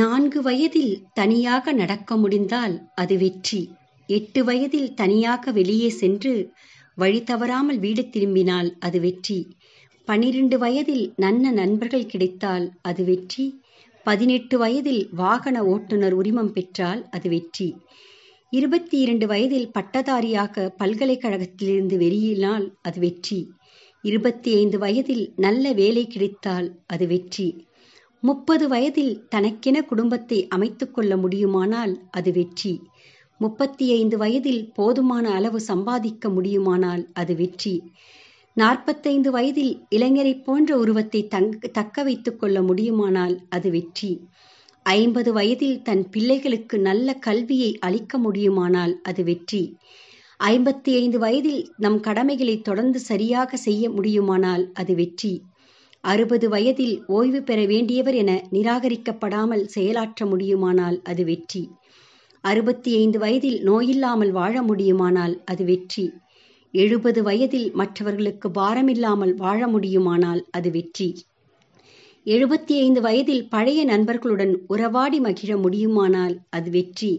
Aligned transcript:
நான்கு 0.00 0.42
வயதில் 0.42 0.92
தனியாக 1.14 1.72
நடக்க 1.72 2.16
முடிந்தால் 2.16 2.90
அது 2.94 3.18
வெற்றி. 3.18 3.70
எட்டு 4.06 4.44
வயதில் 4.44 4.94
தனியாக 4.94 5.52
வெளியே 5.52 5.88
சென்று 5.88 6.52
வழி 6.94 7.22
தவறாமல் 7.22 7.78
வீடு 7.78 8.08
திரும்பினால் 8.08 8.76
அது 8.78 9.00
வெற்றி. 9.00 9.46
பனிரெண்டு 10.04 10.58
வயதில் 10.58 11.12
நல்ல 11.16 11.50
நண்பர்கள் 11.50 12.06
கிடைத்தால் 12.06 12.72
அது 12.82 13.04
வெற்றி. 13.04 13.60
பதினெட்டு 14.02 14.58
வயதில் 14.58 15.08
வாகன 15.12 15.64
ஓட்டுநர் 15.64 16.12
உரிமம் 16.12 16.52
பெற்றால் 16.52 17.02
அது 17.10 17.28
வெற்றி. 17.28 17.76
இருபத்தி 18.50 18.98
இரண்டு 18.98 19.26
வயதில் 19.26 19.70
பட்டதாரியாக 19.78 20.74
பல்கலைக்கழகத்திலிருந்து 20.78 21.96
வெளியினால் 21.96 22.78
அது 22.82 23.00
வெற்றி. 23.00 23.40
இருபத்தி 24.04 24.54
ஐந்து 24.54 24.78
வயதில் 24.78 25.32
நல்ல 25.36 25.72
வேலை 25.72 26.06
கிடைத்தால் 26.06 26.70
அது 26.86 27.06
வெற்றி. 27.06 27.48
முப்பது 28.22 28.68
வயதில் 28.68 29.28
தனக்கென 29.28 29.82
குடும்பத்தை 29.82 30.48
அமைத்து 30.48 30.90
கொள்ள 30.90 31.16
முடியுமானால் 31.16 31.94
அது 32.10 32.32
வெற்றி. 32.32 32.80
முப்பத்தி 33.40 33.92
ஐந்து 33.92 34.16
வயதில் 34.16 34.72
போதுமான 34.74 35.30
அளவு 35.30 35.60
சம்பாதிக்க 35.60 36.28
முடியுமானால் 36.28 37.02
அது 37.12 37.34
வெற்றி. 37.34 37.82
நாற்பத்தைந்து 38.56 39.30
வயதில் 39.30 39.86
இளைஞரைப் 39.88 40.44
போன்ற 40.44 40.78
உருவத்தை 40.78 41.28
தங் 41.34 41.50
தக்க 41.72 42.02
வைத்துக் 42.02 42.40
கொள்ள 42.40 42.62
முடியுமானால் 42.62 43.34
அது 43.48 43.70
வெற்றி. 43.70 44.12
ஐம்பது 44.82 45.32
வயதில் 45.32 45.82
தன் 45.82 46.10
பிள்ளைகளுக்கு 46.10 46.78
நல்ல 46.78 47.14
கல்வியை 47.14 47.78
அளிக்க 47.78 48.18
முடியுமானால் 48.18 49.00
அது 49.02 49.24
வெற்றி. 49.24 49.78
ஐம்பத்தி 50.40 50.92
ஐந்து 50.96 51.18
வயதில் 51.18 51.62
நம் 51.76 52.00
கடமைகளை 52.00 52.60
தொடர்ந்து 52.60 53.00
சரியாக 53.00 53.56
செய்ய 53.56 53.90
முடியுமானால் 53.90 54.72
அது 54.72 54.94
வெற்றி. 54.94 55.34
அறுபது 56.04 56.48
வயதில் 56.48 57.04
ஓய்வு 57.06 57.42
பெற 57.42 57.64
வேண்டியவர் 57.66 58.14
என 58.14 58.48
நிராகரிக்கப்படாமல் 58.52 59.64
செயலாற்ற 59.64 60.26
முடியுமானால் 60.26 61.02
அது 61.02 61.24
வெற்றி. 61.24 61.62
அறுபத்தி 62.44 62.90
ஐந்து 62.96 63.18
வயதில் 63.18 63.58
நோயில்லாமல் 63.62 64.30
வாழ 64.30 64.62
முடியுமானால் 64.62 65.42
அது 65.44 65.64
வெற்றி. 65.64 66.06
எழுபது 66.74 67.22
வயதில் 67.22 67.68
மற்றவர்களுக்கு 67.72 68.48
பாரமில்லாமல் 68.48 69.34
வாழ 69.34 69.68
முடியுமானால் 69.68 70.46
அது 70.50 70.70
வெற்றி. 70.70 71.08
எழுபத்தி 72.26 72.74
ஐந்து 72.78 73.00
வயதில் 73.00 73.48
பழைய 73.48 73.84
நண்பர்களுடன் 73.84 74.54
உறவாடி 74.66 75.20
மகிழ 75.20 75.56
முடியுமானால் 75.56 76.34
அது 76.50 76.70
வெற்றி. 76.70 77.12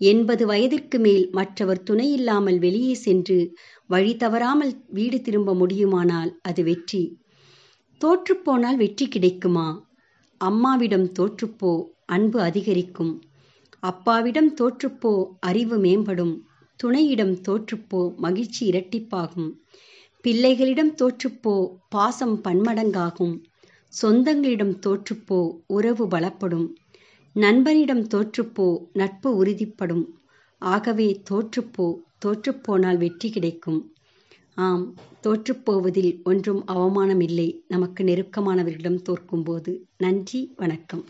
எண்பது 0.00 0.46
வயதிற்கு 0.46 0.98
மேல் 0.98 1.30
மற்றவர் 1.30 1.82
துணையில்லாமல் 1.82 2.58
வெளியே 2.58 2.94
சென்று 2.94 3.38
வழி 3.86 4.16
தவறாமல் 4.16 4.72
வீடு 4.88 5.20
திரும்ப 5.20 5.54
முடியுமானால் 5.54 6.32
அது 6.42 6.62
வெற்றி. 6.62 7.02
தோற்றுப்போனால் 8.04 8.76
வெற்றி 8.76 9.08
கிடைக்குமா? 9.08 9.86
அம்மாவிடம் 10.38 11.12
தோற்றுப்போ 11.12 11.86
அன்பு 12.04 12.40
அதிகரிக்கும். 12.40 13.22
அப்பாவிடம் 13.80 14.54
தோற்றுப்போ 14.54 15.26
அறிவு 15.40 15.76
மேம்படும். 15.78 16.40
துணையிடம் 16.82 17.36
தோற்றுப்போ 17.48 18.14
மகிழ்ச்சி 18.16 18.70
இரட்டிப்பாகும். 18.70 19.50
பிள்ளைகளிடம் 20.22 20.94
தோற்றுப்போ 20.94 21.76
பாசம் 21.88 22.40
பன்மடங்காகும். 22.44 23.42
சொந்தங்களிடம் 24.02 24.76
தோற்றுப்போ 24.86 25.58
உறவு 25.66 26.08
பலப்படும். 26.08 26.72
நண்பனிடம் 27.32 28.06
தோற்றுப்போ 28.06 28.86
நட்பு 28.92 29.44
உறுதிப்படும். 29.44 30.06
ஆகவே 30.58 31.22
தோற்றுப்போ 31.30 31.94
தோற்றுப்போனால் 32.24 32.96
வெற்றி 32.96 33.30
கிடைக்கும். 33.30 33.94
ஆம் 34.56 34.94
தோற்றுப்போவதில் 35.22 36.22
ஒன்றும் 36.22 36.64
அவமானமில்லை. 36.66 37.64
நமக்கு 37.68 38.04
நெருக்கமானவர்களிடம் 38.04 39.02
தோற்கும்போது. 39.02 39.86
நன்றி 39.96 40.52
வணக்கம். 40.56 41.04